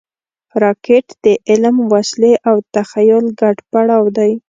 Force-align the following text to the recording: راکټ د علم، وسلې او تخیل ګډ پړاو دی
راکټ 0.63 1.05
د 1.23 1.25
علم، 1.49 1.75
وسلې 1.93 2.33
او 2.49 2.55
تخیل 2.73 3.25
ګډ 3.39 3.57
پړاو 3.71 4.05
دی 4.17 4.31